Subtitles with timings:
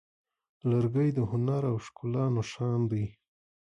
[0.69, 3.05] لرګی د هنر او ښکلا نښان دی.